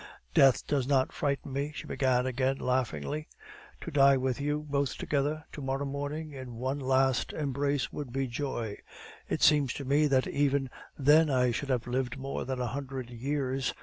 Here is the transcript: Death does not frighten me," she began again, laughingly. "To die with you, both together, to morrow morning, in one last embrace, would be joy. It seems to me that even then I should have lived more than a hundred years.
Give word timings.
Death 0.33 0.65
does 0.65 0.87
not 0.87 1.11
frighten 1.13 1.53
me," 1.53 1.71
she 1.75 1.85
began 1.85 2.25
again, 2.25 2.57
laughingly. 2.57 3.27
"To 3.81 3.91
die 3.91 4.17
with 4.17 4.41
you, 4.41 4.65
both 4.67 4.97
together, 4.97 5.45
to 5.51 5.61
morrow 5.61 5.85
morning, 5.85 6.31
in 6.33 6.55
one 6.55 6.79
last 6.79 7.33
embrace, 7.33 7.93
would 7.93 8.11
be 8.11 8.25
joy. 8.25 8.79
It 9.29 9.43
seems 9.43 9.73
to 9.73 9.85
me 9.85 10.07
that 10.07 10.25
even 10.25 10.71
then 10.97 11.29
I 11.29 11.51
should 11.51 11.69
have 11.69 11.85
lived 11.85 12.17
more 12.17 12.45
than 12.45 12.59
a 12.59 12.65
hundred 12.73 13.11
years. 13.11 13.75